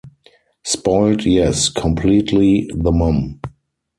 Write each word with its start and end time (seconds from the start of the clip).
Spoiled 0.63 1.25
yes- 1.27 1.69
completely 1.69 2.67
the 2.73 2.91
mom! 2.91 3.39